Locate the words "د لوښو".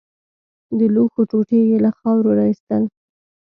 0.77-1.21